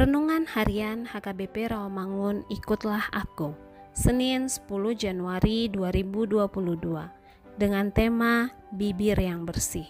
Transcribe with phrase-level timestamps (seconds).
[0.00, 3.52] Renungan Harian HKBP Rawamangun Ikutlah Aku
[3.92, 4.64] Senin 10
[4.96, 6.40] Januari 2022
[7.60, 9.84] dengan tema Bibir yang Bersih.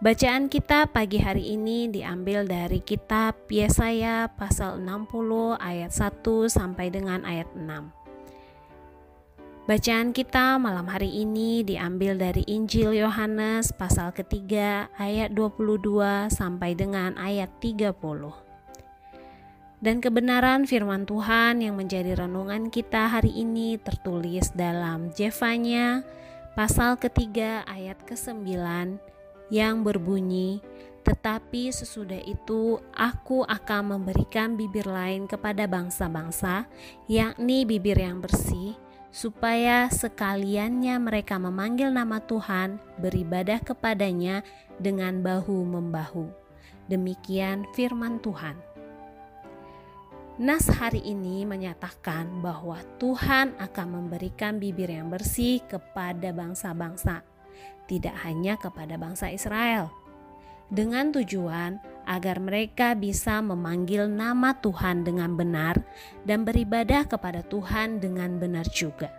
[0.00, 5.12] Bacaan kita pagi hari ini diambil dari kitab Yesaya pasal 60
[5.60, 13.68] ayat 1 sampai dengan ayat 6 Bacaan kita malam hari ini diambil dari Injil Yohanes
[13.76, 18.48] pasal ketiga ayat 22 sampai dengan ayat 30
[19.80, 26.04] dan kebenaran firman Tuhan yang menjadi renungan kita hari ini tertulis dalam Jefanya
[26.52, 28.44] pasal ketiga ayat ke-9
[29.48, 30.60] yang berbunyi
[31.00, 36.68] tetapi sesudah itu aku akan memberikan bibir lain kepada bangsa-bangsa
[37.08, 38.76] yakni bibir yang bersih
[39.10, 44.46] supaya sekaliannya mereka memanggil nama Tuhan beribadah kepadanya
[44.78, 46.30] dengan bahu membahu.
[46.86, 48.69] Demikian firman Tuhan
[50.40, 57.20] Nas hari ini menyatakan bahwa Tuhan akan memberikan bibir yang bersih kepada bangsa-bangsa,
[57.84, 59.92] tidak hanya kepada bangsa Israel,
[60.72, 61.76] dengan tujuan
[62.08, 65.76] agar mereka bisa memanggil nama Tuhan dengan benar
[66.24, 69.12] dan beribadah kepada Tuhan dengan benar juga.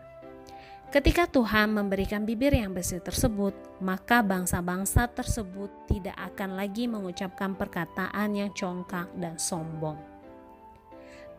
[0.89, 8.33] Ketika Tuhan memberikan bibir yang bersih tersebut, maka bangsa-bangsa tersebut tidak akan lagi mengucapkan perkataan
[8.33, 10.10] yang congkak dan sombong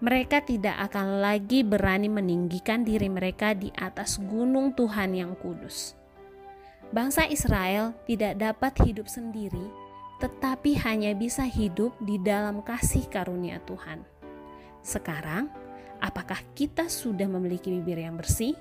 [0.02, 5.94] mereka tidak akan lagi berani meninggikan diri mereka di atas gunung Tuhan yang kudus.
[6.90, 9.62] Bangsa Israel tidak dapat hidup sendiri,
[10.18, 14.02] tetapi hanya bisa hidup di dalam kasih karunia Tuhan.
[14.82, 15.46] Sekarang,
[16.02, 18.58] apakah kita sudah memiliki bibir yang bersih?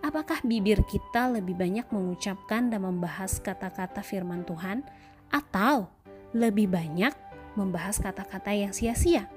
[0.00, 4.80] Apakah bibir kita lebih banyak mengucapkan dan membahas kata-kata firman Tuhan,
[5.28, 5.92] atau
[6.32, 7.12] lebih banyak
[7.60, 9.28] membahas kata-kata yang sia-sia?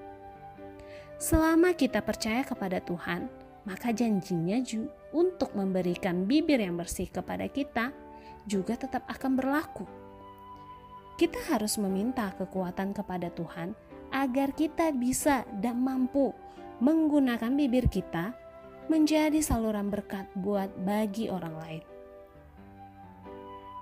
[1.22, 3.30] Selama kita percaya kepada Tuhan,
[3.64, 4.60] maka janjinya
[5.16, 7.96] untuk memberikan bibir yang bersih kepada kita
[8.44, 9.88] juga tetap akan berlaku.
[11.16, 13.72] Kita harus meminta kekuatan kepada Tuhan
[14.12, 16.36] agar kita bisa dan mampu
[16.84, 18.36] menggunakan bibir kita
[18.92, 21.84] menjadi saluran berkat buat bagi orang lain.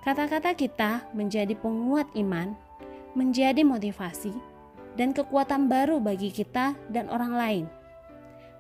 [0.02, 2.54] Kata-kata kita menjadi penguat iman,
[3.14, 4.34] menjadi motivasi,
[5.00, 7.66] dan kekuatan baru bagi kita dan orang lain.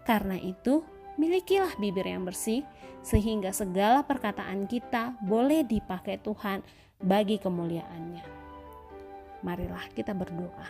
[0.07, 0.81] Karena itu,
[1.19, 2.65] milikilah bibir yang bersih,
[3.01, 6.61] sehingga segala perkataan kita boleh dipakai Tuhan
[7.01, 8.25] bagi kemuliaannya.
[9.41, 10.69] Marilah kita berdoa.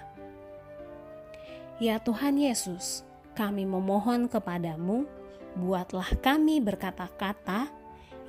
[1.81, 3.03] Ya Tuhan Yesus,
[3.35, 5.03] kami memohon kepadamu,
[5.59, 7.67] buatlah kami berkata-kata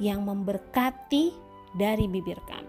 [0.02, 1.30] yang memberkati
[1.78, 2.61] dari bibir kami.